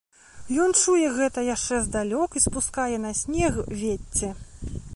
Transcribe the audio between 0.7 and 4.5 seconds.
чуе гэта яшчэ здалёк і спускае на снег вецце.